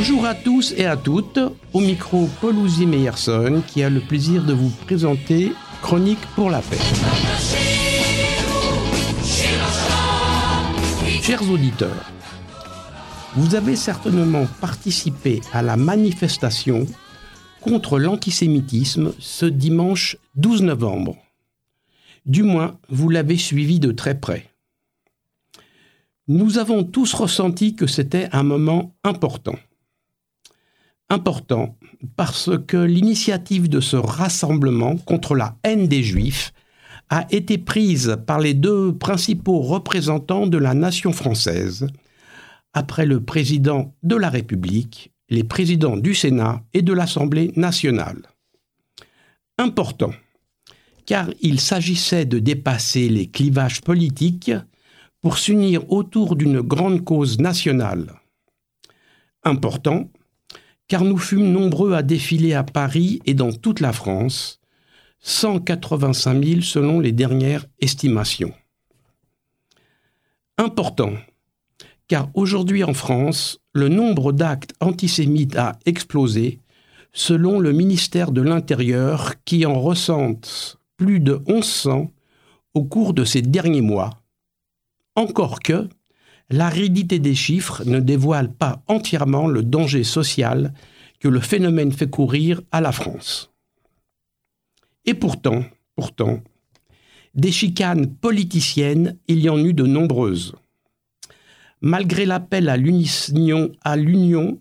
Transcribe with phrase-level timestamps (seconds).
[0.00, 1.40] Bonjour à tous et à toutes.
[1.72, 2.54] Au micro, Paul
[2.86, 6.78] Meyerson qui a le plaisir de vous présenter Chronique pour la paix.
[11.20, 12.12] Chers auditeurs,
[13.34, 16.86] vous avez certainement participé à la manifestation
[17.60, 21.16] contre l'antisémitisme ce dimanche 12 novembre.
[22.24, 24.48] Du moins, vous l'avez suivi de très près.
[26.28, 29.56] Nous avons tous ressenti que c'était un moment important.
[31.10, 31.78] Important
[32.16, 36.52] parce que l'initiative de ce rassemblement contre la haine des Juifs
[37.08, 41.86] a été prise par les deux principaux représentants de la nation française,
[42.74, 48.22] après le président de la République, les présidents du Sénat et de l'Assemblée nationale.
[49.56, 50.12] Important,
[51.06, 54.52] car il s'agissait de dépasser les clivages politiques
[55.22, 58.12] pour s'unir autour d'une grande cause nationale.
[59.42, 60.10] Important,
[60.88, 64.60] car nous fûmes nombreux à défiler à Paris et dans toute la France,
[65.20, 68.54] 185 000 selon les dernières estimations.
[70.56, 71.12] Important,
[72.08, 76.60] car aujourd'hui en France, le nombre d'actes antisémites a explosé,
[77.12, 82.10] selon le ministère de l'Intérieur qui en recense plus de 1100
[82.74, 84.10] au cours de ces derniers mois.
[85.16, 85.88] Encore que
[86.50, 90.72] l'aridité des chiffres ne dévoile pas entièrement le danger social
[91.20, 93.50] que le phénomène fait courir à la France.
[95.04, 95.64] Et pourtant,
[95.96, 96.40] pourtant,
[97.34, 100.54] des chicanes politiciennes, il y en eut de nombreuses.
[101.80, 104.58] Malgré l'appel à l'union,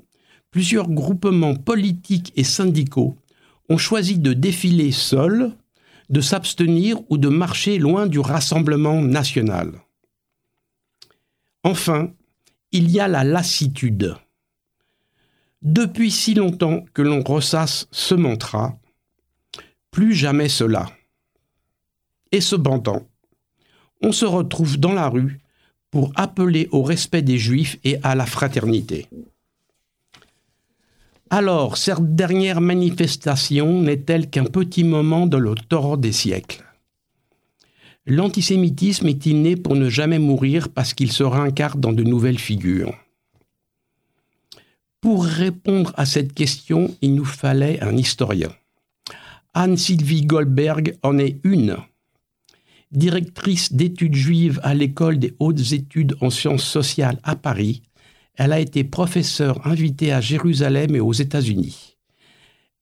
[0.52, 3.18] plusieurs groupements politiques et syndicaux
[3.70, 5.52] ont choisi de défiler seuls,
[6.10, 9.72] de s'abstenir ou de marcher loin du Rassemblement national.
[11.64, 12.12] Enfin,
[12.72, 14.16] il y a la lassitude.
[15.62, 18.78] Depuis si longtemps que l'on ressasse ce mantra,
[19.92, 20.86] plus jamais cela.
[22.32, 23.08] Et cependant,
[24.02, 25.40] on se retrouve dans la rue
[25.90, 29.08] pour appeler au respect des Juifs et à la fraternité.
[31.30, 36.67] Alors, cette dernière manifestation n'est-elle qu'un petit moment de tort des siècles?
[38.10, 42.96] L'antisémitisme est-il né pour ne jamais mourir parce qu'il se réincarne dans de nouvelles figures?
[45.02, 48.54] Pour répondre à cette question, il nous fallait un historien.
[49.54, 51.76] Anne-Sylvie Goldberg en est une.
[52.94, 57.82] Directrice d'études juives à l'école des hautes études en sciences sociales à Paris,
[58.36, 61.97] elle a été professeure invitée à Jérusalem et aux États-Unis.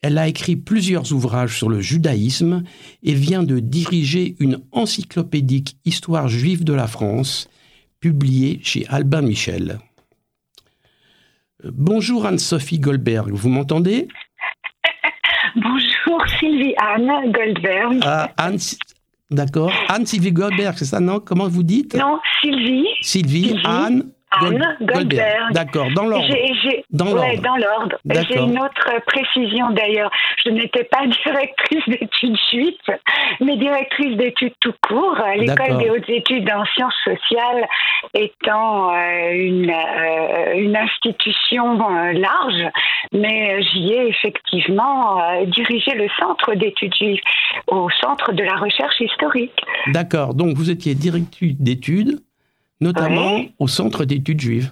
[0.02, 2.64] Elle a écrit plusieurs ouvrages sur le judaïsme
[3.02, 7.50] et vient de diriger une encyclopédique histoire juive de la France,
[8.00, 9.80] publiée chez Albin Michel.
[11.64, 14.08] Bonjour Anne-Sophie Goldberg, vous m'entendez?
[15.56, 18.00] Bonjour Sylvie Anne Goldberg.
[18.04, 18.58] Ah, Anne,
[19.32, 19.72] d'accord.
[19.88, 21.20] Anne Sylvie Goldberg, c'est ça, non?
[21.20, 21.96] Comment vous dites?
[21.96, 22.86] Non, Sylvie.
[23.02, 24.12] Sylvie, Anne.
[24.42, 25.54] Anne Goldberg.
[25.54, 26.28] D'accord, dans l'ordre.
[26.92, 27.98] Dans l'ordre.
[28.06, 30.12] J'ai une autre précision d'ailleurs.
[30.46, 32.92] Je n'étais pas directrice d'études suite,
[33.42, 37.68] mais directrice d'études tout court l'école des hautes études en sciences sociales,
[38.14, 42.72] étant euh, une, euh, une institution euh, large,
[43.12, 47.22] mais j'y ai effectivement dirigé le centre d'études juives
[47.68, 49.60] au centre de la recherche historique.
[49.88, 52.20] D'accord, donc vous étiez directrice d'études
[52.82, 54.72] notamment au Centre d'études juives.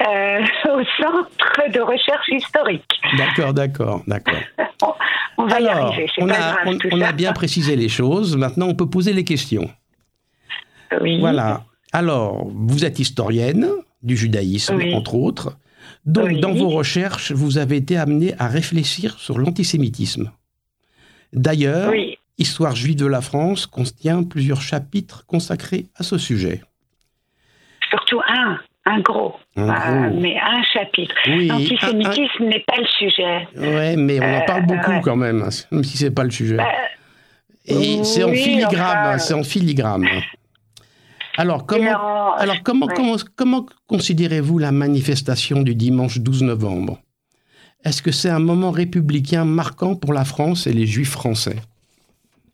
[0.00, 3.00] Euh, au Centre de recherche historique.
[3.16, 4.40] D'accord, d'accord, d'accord.
[5.38, 6.10] on, va y arriver.
[6.18, 6.56] On, a,
[6.92, 8.36] on, a, bien précisé les choses.
[8.36, 9.70] Maintenant, on peut poser les questions.
[11.00, 11.20] Oui.
[11.20, 11.64] Voilà.
[11.92, 13.68] Alors, vous êtes historienne
[14.02, 15.56] du judaïsme, entre autres.
[16.04, 20.30] Donc, dans vos recherches, vous avez été amenée à réfléchir sur l'antisémitisme.
[21.32, 21.92] D'ailleurs,
[22.40, 26.62] Histoire juive de la France contient plusieurs chapitres consacrés à ce sujet
[28.10, 31.14] surtout un, un gros, euh, mais un chapitre.
[31.26, 33.48] L'antisémitisme n'est pas le sujet.
[33.56, 36.56] Oui, mais on en parle euh, beaucoup quand même, même si c'est pas le sujet.
[36.56, 36.68] Bah,
[37.66, 40.06] Et c'est en filigrane, c'est en filigrane.
[41.36, 46.98] Alors, comment, alors comment, comment, comment considérez-vous la manifestation du dimanche 12 novembre?
[47.84, 51.56] Est-ce que c'est un moment républicain marquant pour la France et les Juifs français?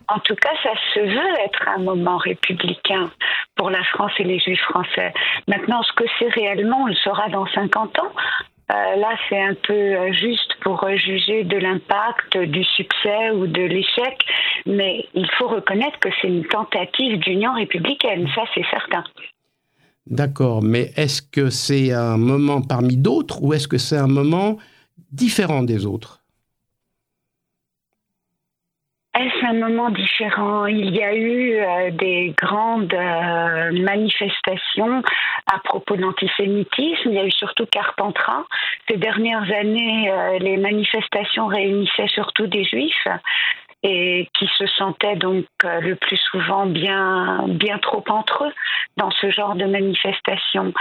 [0.09, 3.11] En tout cas, ça se veut être un moment républicain
[3.57, 5.13] pour la France et les Juifs français.
[5.49, 8.13] Maintenant, ce que c'est réellement, on le saura dans 50 ans.
[8.73, 13.63] Euh, là, c'est un peu euh, juste pour juger de l'impact, du succès ou de
[13.63, 14.25] l'échec,
[14.67, 19.05] mais il faut reconnaître que c'est une tentative d'union républicaine, ça c'est certain.
[20.09, 24.57] D'accord, mais est-ce que c'est un moment parmi d'autres ou est-ce que c'est un moment
[25.13, 26.26] différent des autres?
[29.19, 30.67] Est-ce un moment différent?
[30.67, 35.03] Il y a eu euh, des grandes euh, manifestations
[35.51, 37.11] à propos de l'antisémitisme.
[37.11, 38.45] Il y a eu surtout Carpentras.
[38.89, 43.09] Ces dernières années, euh, les manifestations réunissaient surtout des juifs
[43.83, 48.53] et qui se sentaient donc euh, le plus souvent bien, bien trop entre eux
[48.97, 50.73] dans ce genre de manifestation.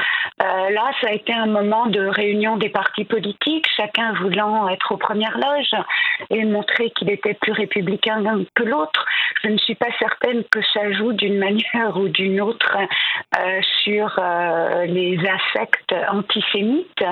[0.41, 4.93] Euh, là, ça a été un moment de réunion des partis politiques, chacun voulant être
[4.93, 5.83] aux premières loges
[6.29, 8.23] et montrer qu'il était plus républicain
[8.55, 9.05] que l'autre.
[9.43, 12.77] Je ne suis pas certaine que ça joue d'une manière ou d'une autre
[13.37, 14.19] euh, sur
[14.87, 17.03] les affects antisémites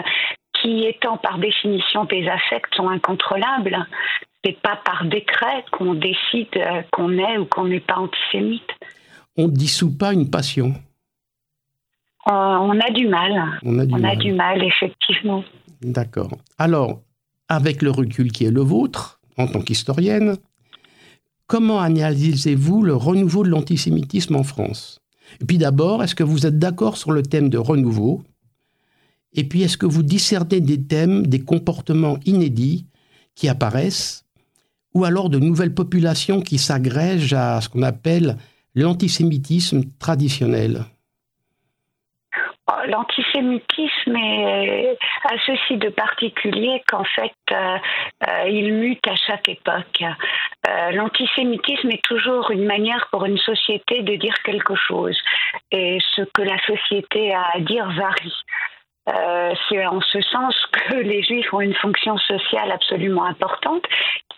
[0.64, 3.86] qui, étant par définition des affects, sont incontrôlables
[4.46, 8.70] n'est pas par décret qu'on décide euh, qu'on est ou qu'on n'est pas antisémite.
[9.38, 10.74] On ne dissout pas une passion.
[12.28, 13.60] Euh, on a du mal.
[13.64, 14.06] On a du, mal.
[14.06, 15.44] A du mal, effectivement.
[15.82, 16.32] D'accord.
[16.58, 17.02] Alors,
[17.50, 20.38] avec le recul qui est le vôtre, en tant qu'historienne,
[21.48, 25.00] comment analysez-vous le renouveau de l'antisémitisme en France?
[25.42, 28.24] Et puis d'abord, est-ce que vous êtes d'accord sur le thème de renouveau?
[29.34, 32.86] Et puis, est-ce que vous discernez des thèmes, des comportements inédits
[33.36, 34.26] qui apparaissent
[34.94, 38.38] ou alors de nouvelles populations qui s'agrègent à ce qu'on appelle
[38.76, 40.86] l'antisémitisme traditionnel?
[42.72, 47.78] Oh, L'antisémitisme a ceci de particulier qu'en fait, euh,
[48.28, 50.04] euh, il mute à chaque époque.
[50.70, 55.18] Euh, l'antisémitisme est toujours une manière pour une société de dire quelque chose.
[55.72, 58.34] Et ce que la société a à dire varie.
[59.06, 63.84] C'est en ce sens que les juifs ont une fonction sociale absolument importante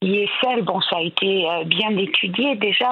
[0.01, 2.89] qui est celle, bon, ça a été euh, bien étudié déjà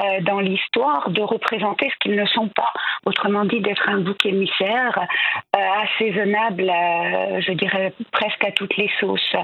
[0.00, 2.72] euh, dans l'histoire, de représenter ce qu'ils ne sont pas.
[3.04, 4.98] Autrement dit, d'être un bouc émissaire
[5.56, 9.36] euh, assaisonnable, je dirais presque à toutes les sauces.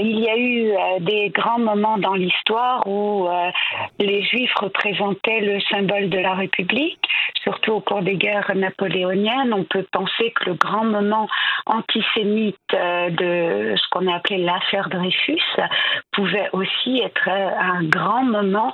[0.00, 3.28] il y a eu des grands moments dans l'histoire où
[3.98, 7.00] les Juifs représentaient le symbole de la République,
[7.42, 9.52] surtout au cours des guerres napoléoniennes.
[9.52, 11.28] On peut penser que le grand moment
[11.66, 15.42] antisémite de ce qu'on a appelé l'affaire Dreyfus
[16.12, 18.72] pouvait aussi être un grand moment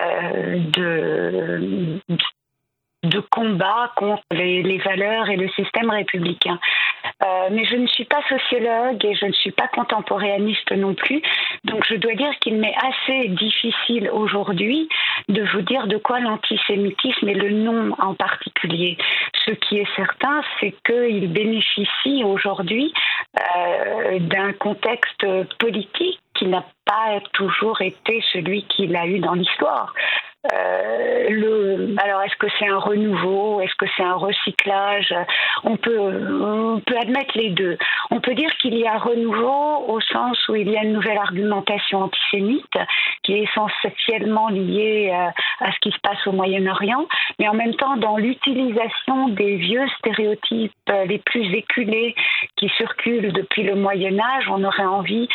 [0.00, 2.00] euh, de,
[3.04, 6.58] de combat contre les, valeurs et le système républicain.
[7.22, 11.22] Euh, mais je ne suis pas sociologue et je ne suis pas contemporanéiste non plus,
[11.64, 14.88] donc je dois dire qu'il m'est assez difficile aujourd'hui
[15.28, 18.96] de vous dire de quoi l'antisémitisme est le nom en particulier.
[19.46, 22.92] Ce qui est certain, c'est qu'il bénéficie aujourd'hui
[23.38, 25.26] euh, d'un contexte
[25.58, 29.92] politique qui n'a pas toujours été celui qu'il a eu dans l'histoire.
[30.52, 33.60] Euh, le, alors, est-ce que c'est un renouveau?
[33.60, 35.12] Est-ce que c'est un recyclage?
[35.64, 37.76] On peut, on peut admettre les deux.
[38.10, 41.18] On peut dire qu'il y a renouveau au sens où il y a une nouvelle
[41.18, 42.78] argumentation antisémite
[43.24, 45.30] qui est essentiellement liée euh,
[45.64, 47.06] à ce qui se passe au Moyen-Orient,
[47.38, 52.14] mais en même temps dans l'utilisation des vieux stéréotypes euh, les plus éculés
[52.56, 55.28] qui circulent depuis le Moyen Âge, on aurait envie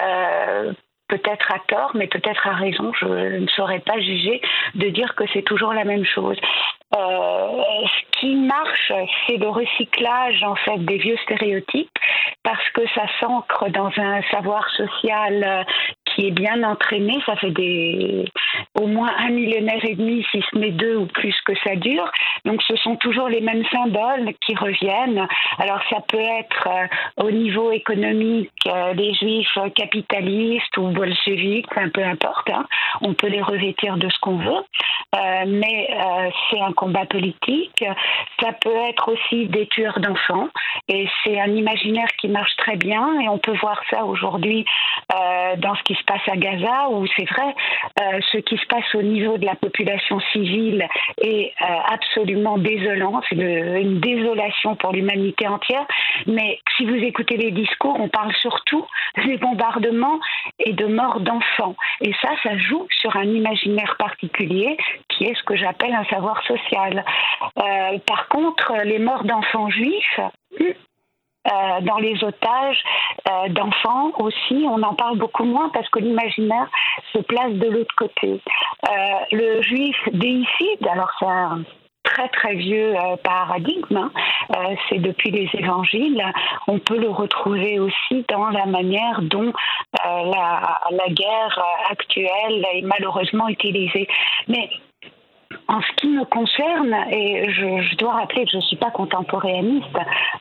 [0.00, 0.72] euh,
[1.10, 4.40] peut-être à tort, mais peut-être à raison, je ne saurais pas juger,
[4.74, 6.38] de dire que c'est toujours la même chose.
[6.96, 8.92] Euh, ce qui marche,
[9.26, 11.88] c'est le recyclage en fait des vieux stéréotypes
[12.42, 15.62] parce que ça s'ancre dans un savoir social euh,
[16.04, 17.16] qui est bien entraîné.
[17.26, 18.24] Ça fait des
[18.74, 22.10] au moins un millénaire et demi, si ce n'est deux ou plus que ça dure.
[22.44, 25.26] Donc ce sont toujours les mêmes symboles qui reviennent.
[25.58, 28.50] Alors ça peut être euh, au niveau économique
[28.94, 32.50] les juifs capitalistes ou bolcheviques, peu importe.
[32.50, 32.66] Hein.
[33.00, 34.64] On peut les revêtir de ce qu'on veut,
[35.46, 35.88] mais
[36.50, 37.84] c'est un combat politique.
[38.40, 40.48] Ça peut être aussi des tueurs d'enfants.
[40.88, 43.20] Et c'est un imaginaire qui marche très bien.
[43.20, 44.64] Et on peut voir ça aujourd'hui
[45.14, 47.54] euh, dans ce qui se passe à Gaza, où c'est vrai,
[48.00, 50.88] euh, ce qui se passe au niveau de la population civile
[51.22, 53.22] est euh, absolument désolant.
[53.28, 55.86] C'est une désolation pour l'humanité entière.
[56.26, 58.84] Mais si vous écoutez les discours, on parle surtout
[59.24, 60.18] des bombardements
[60.58, 61.76] et de morts d'enfants.
[62.00, 64.76] Et ça, ça joue sur un imaginaire particulier
[65.08, 67.04] qui est ce que j'appelle un savoir social.
[67.56, 70.20] Euh, par contre, les morts d'enfants juifs,
[71.46, 72.82] euh, dans les otages
[73.28, 76.68] euh, d'enfants aussi, on en parle beaucoup moins parce que l'imaginaire
[77.12, 78.40] se place de l'autre côté.
[79.32, 81.62] le juif déicide, alors c'est un
[82.02, 84.10] très très vieux paradigme, hein,
[84.88, 86.22] c'est depuis les évangiles,
[86.66, 89.52] on peut le retrouver aussi dans la manière dont
[90.04, 94.08] la, la, guerre actuelle est malheureusement utilisée.
[94.48, 94.70] Mais
[95.70, 99.86] En ce qui me concerne, et je, dois rappeler que je ne suis pas contemporanéiste,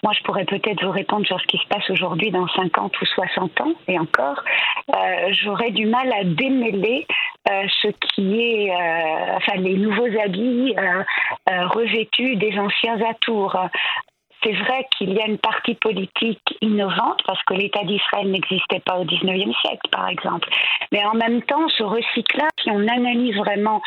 [0.01, 3.05] moi je pourrais peut-être vous répondre sur ce qui se passe aujourd'hui dans 50 ou
[3.05, 4.43] 60 ans, et encore,
[4.89, 7.05] euh, j'aurais du mal à démêler
[7.48, 10.74] euh, ce qui est, euh, enfin, les nouveaux habits
[11.45, 13.55] revêtus des anciens atours.
[14.43, 18.98] C'est vrai qu'il y a une partie politique innovante parce que l'État d'Israël n'existait pas
[18.98, 20.48] au 19e siècle, par exemple.
[20.91, 23.81] Mais en même temps, ce recyclage, si on analyse vraiment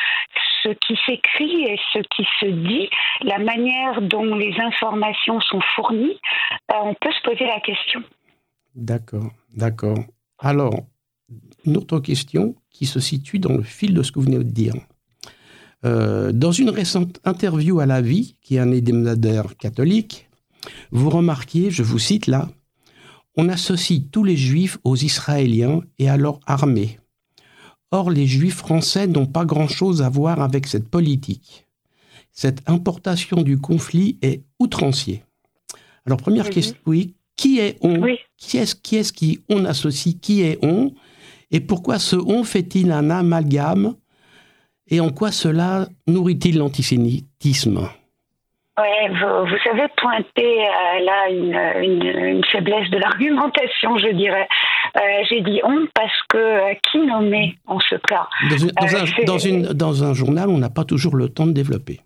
[0.63, 2.89] ce qui s'écrit et ce qui se dit,
[3.23, 6.19] la manière dont les informations sont fournies,
[6.73, 8.03] euh, on peut se poser la question.
[8.75, 9.99] D'accord, d'accord.
[10.39, 10.75] Alors,
[11.65, 14.43] une autre question qui se situe dans le fil de ce que vous venez de
[14.43, 14.75] dire.
[15.85, 20.29] Euh, dans une récente interview à La Vie, qui est un hebdomadaire catholique,
[20.91, 22.49] vous remarquiez, je vous cite là,
[23.37, 26.99] on associe tous les juifs aux Israéliens et à leur armée.
[27.91, 31.67] Or, les juifs français n'ont pas grand-chose à voir avec cette politique.
[32.31, 35.23] Cette importation du conflit est outrancier.
[36.07, 38.03] Alors, première question, oui, qui est on?
[38.37, 40.17] Qui est-ce qui, est qui on associe?
[40.21, 40.95] Qui est on?
[41.51, 43.95] Et pourquoi ce on fait-il un amalgame?
[44.89, 47.89] Et en quoi cela nourrit-il l'antisémitisme?
[48.79, 54.49] Ouais, vous, vous, savez pointer euh, là une, une, faiblesse de l'argumentation, je dirais.
[54.97, 58.29] Euh, J'ai dit on parce que euh, qui nommait en ce cas?
[58.49, 61.53] Dans, dans, un, dans, une, dans un journal, on n'a pas toujours le temps de
[61.53, 62.01] développer.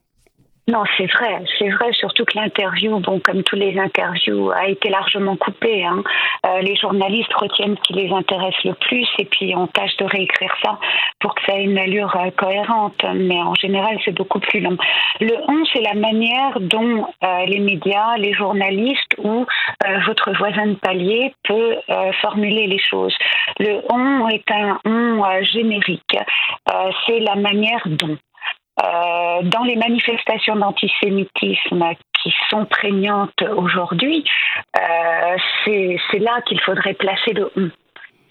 [0.68, 4.88] Non, c'est vrai, c'est vrai, surtout que l'interview, bon, comme tous les interviews, a été
[4.88, 5.85] largement coupée.
[5.85, 6.02] Hein.
[6.44, 10.04] Euh, les journalistes retiennent ce qui les intéresse le plus et puis on tâche de
[10.06, 10.76] réécrire ça
[11.20, 13.00] pour que ça ait une allure euh, cohérente.
[13.14, 14.76] Mais en général, c'est beaucoup plus long.
[15.20, 19.46] Le on, c'est la manière dont euh, les médias, les journalistes ou
[20.06, 21.76] votre voisin de palier peut
[22.20, 23.14] formuler les choses.
[23.61, 26.18] Le on est un on générique.
[27.06, 28.16] c'est la manière dont.
[28.78, 31.85] Euh, dans les manifestations d'antisémitisme
[32.23, 34.25] qui sont prégnantes aujourd'hui,
[34.78, 37.50] euh, c'est là qu'il faudrait placer le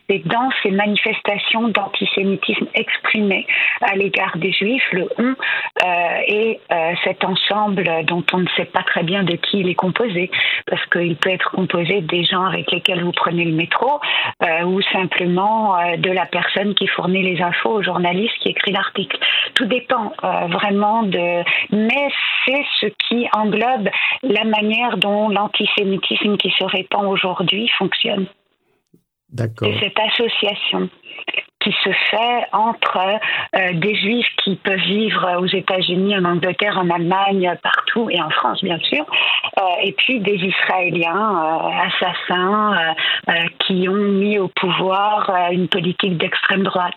[0.09, 3.47] c'est dans ces manifestations d'antisémitisme exprimées
[3.81, 5.35] à l'égard des Juifs, le on,
[5.83, 9.69] euh, et euh, cet ensemble dont on ne sait pas très bien de qui il
[9.69, 10.29] est composé,
[10.67, 13.99] parce qu'il peut être composé des gens avec lesquels vous prenez le métro,
[14.43, 19.17] euh, ou simplement de la personne qui fournit les infos au journaliste qui écrit l'article.
[19.53, 21.43] Tout dépend vraiment de...
[21.71, 22.09] Mais
[22.45, 23.89] c'est ce qui englobe
[24.23, 28.27] la manière dont l'antisémitisme qui se répand aujourd'hui fonctionne.
[29.37, 30.89] C'est cette association
[31.65, 32.99] qui se fait entre
[33.55, 38.29] euh, des juifs qui peuvent vivre aux États-Unis, en Angleterre, en Allemagne, partout et en
[38.29, 39.03] France bien sûr,
[39.59, 42.95] euh, et puis des Israéliens euh, assassins
[43.65, 46.95] qui ont mis au pouvoir une politique d'extrême droite.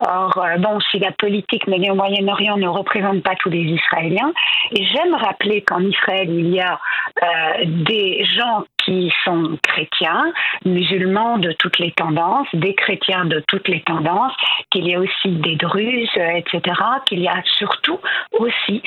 [0.00, 4.32] Or, bon, si la politique menée au Moyen-Orient ne représente pas tous les Israéliens,
[4.70, 6.78] et j'aime rappeler qu'en Israël, il y a
[7.28, 10.32] euh, des gens qui sont chrétiens,
[10.64, 14.32] musulmans de toutes les tendances, des chrétiens de toutes les tendances,
[14.70, 16.74] qu'il y a aussi des druzes, euh, etc.,
[17.06, 17.98] qu'il y a surtout
[18.38, 18.82] aussi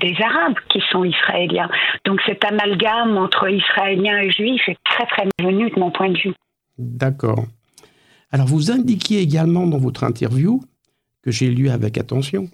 [0.00, 1.68] des Arabes qui sont israéliens.
[2.04, 6.18] Donc cet amalgame entre Israéliens et Juifs est très très venu de mon point de
[6.18, 6.34] vue.
[6.78, 7.44] D'accord.
[8.30, 10.60] Alors vous indiquiez également dans votre interview,
[11.22, 12.48] que j'ai lu avec attention,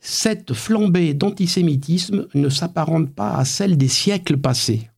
[0.00, 4.90] cette flambée d'antisémitisme ne s'apparente pas à celle des siècles passés.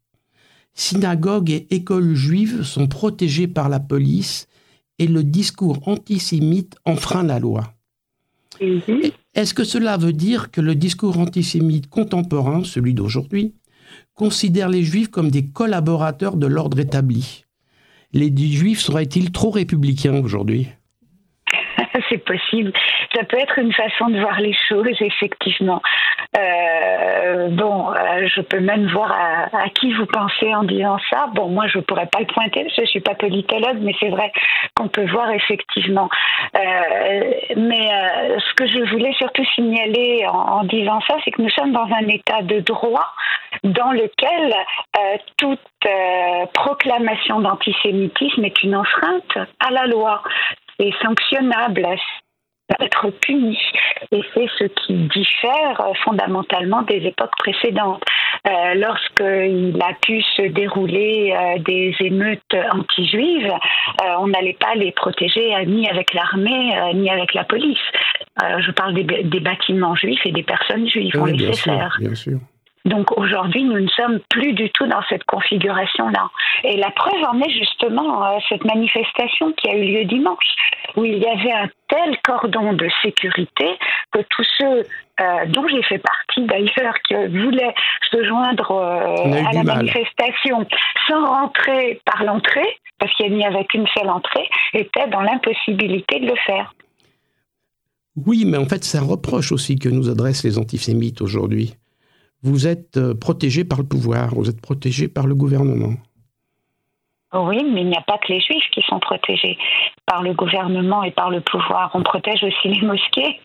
[0.74, 4.46] Synagogues et écoles juives sont protégées par la police
[4.98, 7.74] et le discours antisémite enfreint la loi.
[8.60, 9.10] Mhm.
[9.34, 13.54] Est-ce que cela veut dire que le discours antisémite contemporain, celui d'aujourd'hui,
[14.14, 17.44] considère les juifs comme des collaborateurs de l'ordre établi?
[18.12, 20.68] Les juifs seraient-ils trop républicains aujourd'hui?
[22.10, 22.72] C'est possible.
[23.14, 25.80] Ça peut être une façon de voir les choses, effectivement.
[26.36, 31.26] Euh, bon, euh, je peux même voir à, qui vous pensez en disant ça.
[31.34, 34.10] Bon, moi, je pourrais pas le pointer parce que je suis pas politologue, mais c'est
[34.10, 34.32] vrai
[34.76, 36.08] qu'on peut voir effectivement.
[36.56, 37.88] Euh, mais
[38.38, 42.08] ce que je voulais surtout signaler en, disant ça, c'est que nous sommes dans un
[42.08, 43.12] état de droit
[43.64, 44.54] dans lequel
[45.36, 45.60] toute
[46.54, 50.22] proclamation d'antisémitisme est une enfreinte à la loi
[50.80, 51.86] est sanctionnable,
[52.78, 53.58] être puni.
[54.12, 58.02] Et c'est ce qui diffère euh, fondamentalement des époques précédentes.
[58.46, 64.92] Euh, Lorsqu'il a pu se dérouler euh, des émeutes anti-juives, euh, on n'allait pas les
[64.92, 67.78] protéger ni avec l'armée ni avec la police.
[68.40, 72.38] je parle des, bâtiments juifs et des personnes juives, on les bien sûr, bien sûr.
[72.86, 76.30] Donc aujourd'hui, nous ne sommes plus du tout dans cette configuration-là.
[76.64, 80.56] Et la preuve en est justement euh, cette manifestation qui a eu lieu dimanche,
[80.96, 83.78] où il y avait un tel cordon de sécurité
[84.12, 84.82] que tous ceux
[85.20, 87.74] euh, dont j'ai fait partie d'ailleurs, qui voulaient
[88.10, 90.66] se joindre euh, à la manifestation
[91.06, 96.26] sans rentrer par l'entrée, parce qu'il n'y avait qu'une seule entrée, étaient dans l'impossibilité de
[96.26, 96.74] le faire.
[98.26, 101.74] Oui, mais en fait, c'est un reproche aussi que nous adressent les antisémites aujourd'hui
[102.42, 105.94] vous êtes euh, protégé par le pouvoir, vous êtes protégé par le gouvernement.
[107.32, 109.56] Oui, mais il n'y a pas que les juifs qui sont protégés
[110.04, 111.90] par le gouvernement et par le pouvoir.
[111.94, 113.40] On protège aussi les mosquées.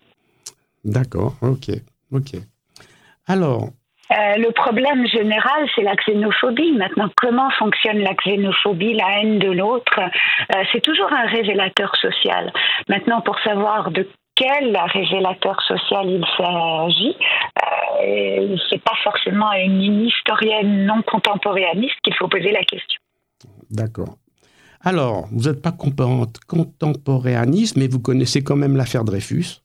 [0.84, 1.72] D'accord, ok,
[2.12, 2.42] ok.
[3.28, 3.70] Alors.
[4.12, 6.74] Euh, le problème général, c'est la xénophobie.
[6.74, 10.00] Maintenant, comment fonctionne la xénophobie, la haine de l'autre?
[10.00, 12.54] Euh, C'est toujours un révélateur social.
[12.88, 17.16] Maintenant, pour savoir de quel révélateur social il s'agit,
[18.04, 23.00] euh, c'est pas forcément à une historienne non contemporanéiste qu'il faut poser la question.
[23.72, 24.18] D'accord.
[24.82, 29.62] Alors, vous n'êtes pas contemporanéiste, mais vous connaissez quand même l'affaire Dreyfus.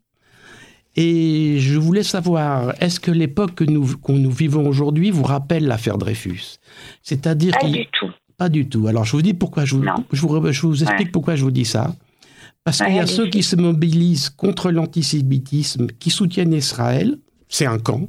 [0.96, 5.98] Et je voulais savoir, est-ce que l'époque que nous, nous vivons aujourd'hui vous rappelle l'affaire
[5.98, 6.58] Dreyfus?
[7.02, 8.10] C'est-à-dire Pas du tout.
[8.38, 8.86] Pas du tout.
[8.86, 11.50] Alors, je vous dis pourquoi je vous, je vous, je vous explique pourquoi je vous
[11.50, 11.92] dis ça.
[12.64, 17.78] Parce qu'il y a ceux qui se mobilisent contre l'antisémitisme, qui soutiennent Israël, c'est un
[17.78, 18.08] camp.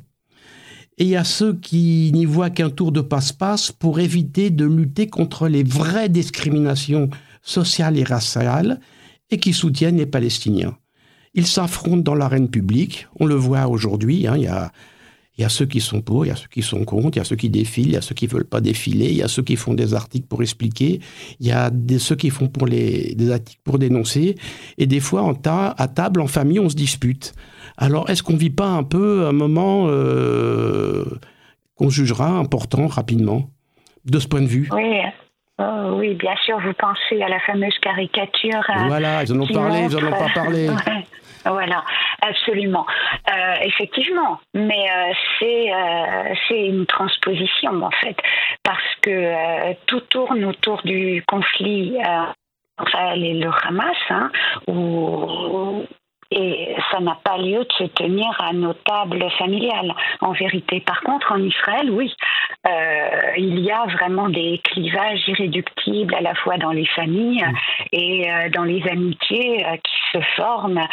[0.98, 4.66] Et il y a ceux qui n'y voient qu'un tour de passe-passe pour éviter de
[4.66, 7.10] lutter contre les vraies discriminations
[7.42, 8.80] sociales et raciales
[9.30, 10.78] et qui soutiennent les Palestiniens.
[11.34, 14.72] Ils s'affrontent dans l'arène publique, on le voit aujourd'hui, hein, il y a
[15.38, 17.20] il y a ceux qui sont pour, il y a ceux qui sont contre, il
[17.20, 19.24] y a ceux qui défilent, il y a ceux qui veulent pas défiler, il y
[19.24, 21.00] a ceux qui font des articles pour expliquer,
[21.40, 24.36] il y a des, ceux qui font pour les, des articles pour dénoncer.
[24.78, 27.34] Et des fois, en à table, en famille, on se dispute.
[27.78, 31.06] Alors, est-ce qu'on vit pas un peu un moment euh,
[31.76, 33.50] qu'on jugera important rapidement,
[34.06, 34.70] de ce point de vue?
[34.74, 35.00] Oui.
[35.60, 38.64] Oh, oui, bien sûr, vous pensez à la fameuse caricature.
[38.70, 40.70] Euh, voilà, ils en ont parlé, ils en ont pas parlé.
[41.46, 41.84] Voilà,
[42.22, 42.86] absolument.
[43.30, 48.16] Euh, effectivement, mais euh, c'est euh, c'est une transposition en fait,
[48.64, 51.98] parce que tout tourne autour du conflit
[52.80, 54.32] Israël et le Hamas, hein,
[56.32, 60.80] et ça n'a pas lieu de se tenir à nos tables familiales, en vérité.
[60.80, 62.14] Par contre, en Israël, oui,
[62.68, 67.84] euh, il y a vraiment des clivages irréductibles à la fois dans les familles mm.
[67.92, 70.88] et euh, dans les amitiés euh, qui se forment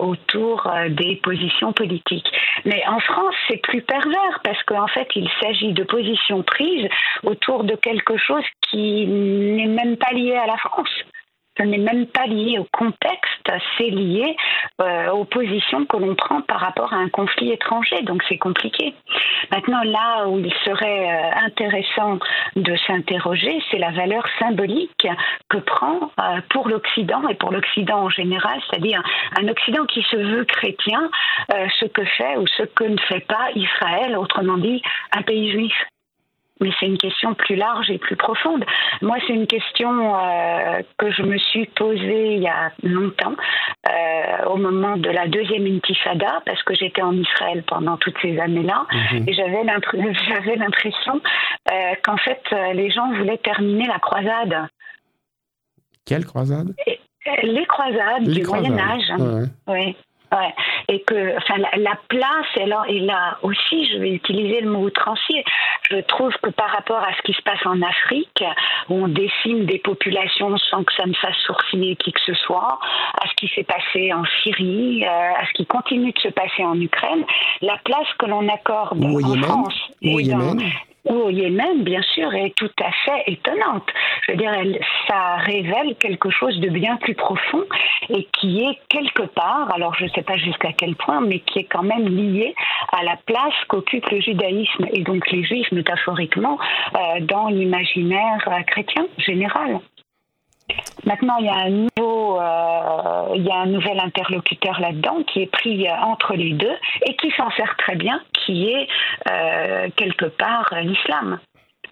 [0.00, 2.26] autour des positions politiques.
[2.64, 6.88] Mais en France, c'est plus pervers parce qu'en fait, il s'agit de positions prises
[7.24, 10.88] autour de quelque chose qui n'est même pas lié à la France
[11.56, 14.36] ce n'est même pas lié au contexte, c'est lié
[14.80, 18.02] euh, aux positions que l'on prend par rapport à un conflit étranger.
[18.02, 18.94] Donc c'est compliqué.
[19.50, 22.18] Maintenant, là où il serait euh, intéressant
[22.56, 25.06] de s'interroger, c'est la valeur symbolique
[25.48, 29.02] que prend euh, pour l'Occident et pour l'Occident en général, c'est-à-dire
[29.40, 31.10] un Occident qui se veut chrétien,
[31.48, 35.74] ce que fait ou ce que ne fait pas Israël, autrement dit un pays juif
[36.60, 38.64] mais c'est une question plus large et plus profonde.
[39.02, 43.34] Moi, c'est une question euh, que je me suis posée il y a longtemps,
[43.88, 48.38] euh, au moment de la deuxième intifada, parce que j'étais en Israël pendant toutes ces
[48.38, 49.28] années-là, mhm.
[49.28, 49.64] et j'avais
[50.56, 51.20] l'impression
[51.70, 52.42] euh, qu'en fait,
[52.74, 54.68] les gens voulaient terminer la croisade.
[56.04, 56.74] Quelle croisade?
[57.42, 59.48] Les croisades du Moyen Âge.
[59.66, 59.96] Ouais.
[60.88, 65.44] Et que, enfin, la, place, alors, et là aussi, je vais utiliser le mot outrancier.
[65.90, 68.44] Je trouve que par rapport à ce qui se passe en Afrique,
[68.88, 72.78] où on décime des populations sans que ça ne fasse sourciller qui que ce soit,
[73.20, 76.64] à ce qui s'est passé en Syrie, euh, à ce qui continue de se passer
[76.64, 77.24] en Ukraine,
[77.62, 80.56] la place que l'on accorde en France et dans,
[81.06, 83.88] ou au Yémen, bien sûr, est tout à fait étonnante.
[84.26, 87.64] Je veux dire, elle, ça révèle quelque chose de bien plus profond
[88.08, 91.60] et qui est quelque part, alors je ne sais pas jusqu'à quel point, mais qui
[91.60, 92.54] est quand même lié
[92.92, 96.58] à la place qu'occupe le judaïsme et donc les juifs métaphoriquement
[96.94, 99.80] euh, dans l'imaginaire chrétien général.
[101.04, 105.42] Maintenant, il y a un nouveau, euh, il y a un nouvel interlocuteur là-dedans qui
[105.42, 106.76] est pris entre les deux
[107.06, 108.88] et qui s'en sert très bien, qui est
[109.30, 111.38] euh, quelque part l'islam.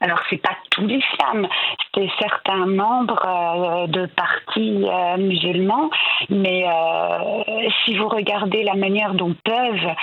[0.04, 1.48] Alors c'est pas tout l'islam,
[1.94, 5.88] c'est certains membres euh, de partis euh, musulmans,
[6.28, 9.94] mais euh, si vous regardez la manière dont peuvent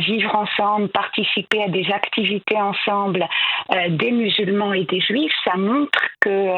[0.00, 3.26] vivre ensemble, participer à des activités ensemble
[3.88, 6.48] des musulmans et des juifs, ça montre que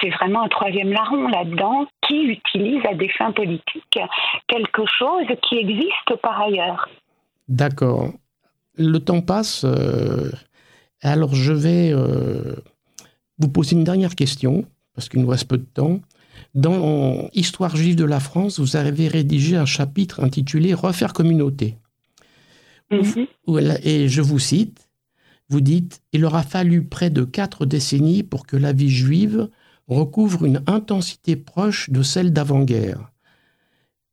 [0.00, 4.00] c'est vraiment un troisième larron là-dedans qui utilise à des fins politiques
[4.48, 6.88] quelque chose qui existe par ailleurs.
[7.48, 8.08] D'accord.
[8.76, 9.66] le temps passe.
[11.10, 11.94] Alors, je vais
[13.38, 16.00] vous poser une dernière question, parce qu'il nous reste peu de temps.
[16.54, 21.76] Dans Histoire juive de la France, vous avez rédigé un chapitre intitulé Refaire communauté.
[22.90, 23.26] Mhm.
[23.84, 24.88] Et je vous cite,
[25.48, 29.48] vous dites, Il aura fallu près de quatre décennies pour que la vie juive
[29.88, 33.12] recouvre une intensité proche de celle d'avant-guerre,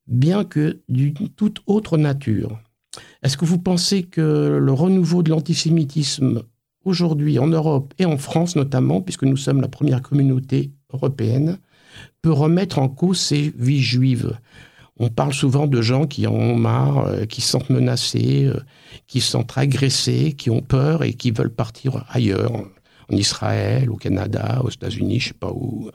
[0.07, 2.59] bien que d'une toute autre nature.
[3.21, 6.43] Est-ce que vous pensez que le renouveau de l'antisémitisme
[6.89, 11.59] aujourd'hui en Europe et en France notamment, puisque nous sommes la première communauté européenne,
[12.21, 14.37] peut remettre en cause ces vies juives.
[14.97, 18.59] On parle souvent de gens qui en ont marre, euh, qui se sentent menacés, euh,
[19.07, 23.95] qui se sentent agressés, qui ont peur et qui veulent partir ailleurs, en Israël, au
[23.95, 25.89] Canada, aux États-Unis, je sais pas où.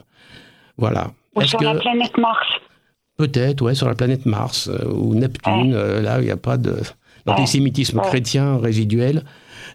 [0.77, 1.11] Voilà.
[1.35, 2.47] Ou sur la planète Mars.
[3.17, 8.01] Peut-être, ouais, sur la planète Mars euh, ou Neptune, là, il n'y a pas d'antisémitisme
[8.01, 9.23] chrétien résiduel.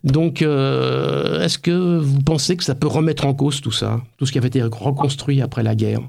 [0.05, 4.33] Donc, est-ce que vous pensez que ça peut remettre en cause tout ça, tout ce
[4.33, 6.01] qui avait été reconstruit après la guerre?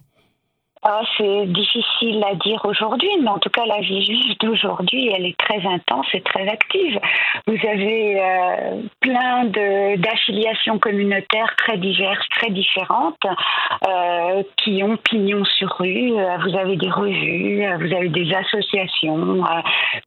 [0.83, 5.27] Ah, c'est difficile à dire aujourd'hui, mais en tout cas, la vie juive d'aujourd'hui, elle
[5.27, 6.99] est très intense et très active.
[7.45, 13.23] Vous avez euh, plein d'affiliations communautaires très diverses, très différentes,
[13.87, 16.11] euh, qui ont pignon sur rue.
[16.11, 19.61] Vous avez des revues, vous avez des associations, euh,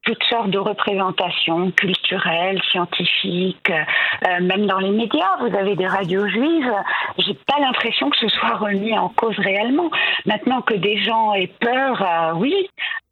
[0.05, 5.37] toutes sortes de représentations culturelles, scientifiques, euh, même dans les médias.
[5.39, 6.73] Vous avez des radios juives.
[7.19, 9.91] J'ai pas l'impression que ce soit remis en cause réellement.
[10.27, 12.55] Maintenant, que des gens aient peur, euh, oui,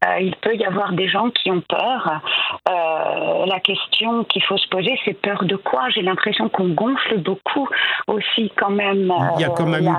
[0.05, 2.21] euh, il peut y avoir des gens qui ont peur.
[2.69, 5.89] Euh, la question qu'il faut se poser, c'est peur de quoi?
[5.89, 7.67] J'ai l'impression qu'on gonfle beaucoup
[8.07, 9.11] aussi quand même.
[9.37, 9.97] il y a quand même,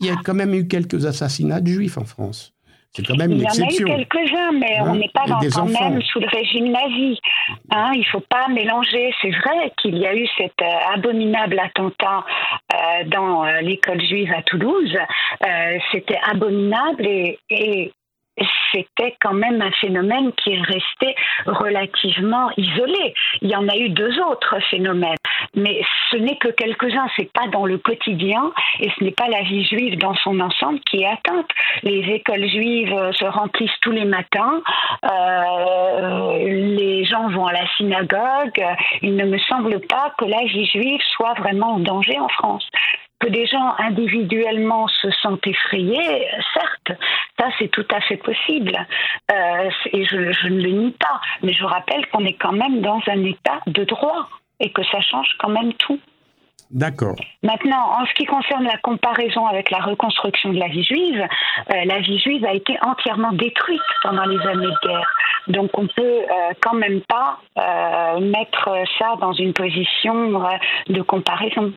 [0.00, 2.55] il y a quand même eu quelques assassinats de juifs en France.
[2.96, 3.86] C'est quand même une exception.
[3.86, 4.96] Il y en a eu quelques-uns, mais on hein?
[4.96, 7.20] n'est pas dans, quand même sous le régime nazi.
[7.70, 9.12] Hein, il ne faut pas mélanger.
[9.20, 12.24] C'est vrai qu'il y a eu cet euh, abominable attentat
[12.72, 14.96] euh, dans euh, l'école juive à Toulouse.
[15.92, 17.92] C'était abominable et, et
[18.72, 21.14] c'était quand même un phénomène qui est resté
[21.46, 23.14] relativement isolé.
[23.42, 25.16] Il y en a eu deux autres phénomènes,
[25.54, 29.42] mais ce n'est que quelques-uns, c'est pas dans le quotidien et ce n'est pas la
[29.42, 31.48] vie juive dans son ensemble qui est atteinte.
[31.82, 34.62] Les écoles juives se remplissent tous les matins,
[35.04, 38.64] euh, les gens vont à la synagogue.
[39.02, 42.68] Il ne me semble pas que la vie juive soit vraiment en danger en France
[43.18, 47.00] que des gens individuellement se sentent effrayés, certes,
[47.38, 48.76] ça c'est tout à fait possible.
[49.32, 51.20] Euh, et je, je, ne le nie pas.
[51.42, 54.28] Mais je rappelle qu'on est quand même dans un état de droit
[54.60, 56.00] et que ça change quand même tout.
[56.70, 57.14] D'accord.
[57.42, 61.24] Maintenant, en ce qui concerne la comparaison avec la reconstruction de la vie juive,
[61.70, 65.10] euh, la vie juive a été entièrement détruite pendant les années de guerre.
[65.48, 70.42] Donc on peut euh, quand même pas euh, mettre ça dans une position
[70.88, 71.72] de comparaison.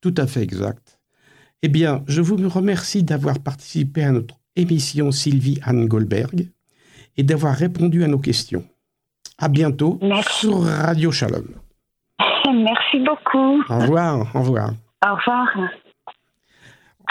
[0.00, 0.98] Tout à fait exact.
[1.62, 6.48] Eh bien, je vous remercie d'avoir participé à notre émission Sylvie Anne Goldberg
[7.16, 8.64] et d'avoir répondu à nos questions.
[9.38, 9.98] À bientôt
[10.30, 11.46] sur Radio Shalom.
[12.46, 13.62] Merci beaucoup.
[13.68, 14.34] Au revoir.
[14.34, 14.74] Au revoir.
[15.06, 15.48] Au revoir.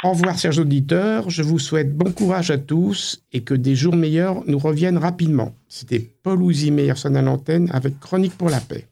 [0.03, 1.29] Au revoir, chers auditeurs.
[1.29, 5.53] Je vous souhaite bon courage à tous et que des jours meilleurs nous reviennent rapidement.
[5.67, 8.88] C'était Paul Ouzy Meyerson à l'antenne avec Chronique pour la paix.